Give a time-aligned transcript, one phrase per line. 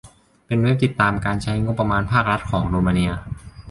[0.47, 3.11] เป็นเว็บติดตามการใช้งบประมาณภาครัฐของโรมาเนีย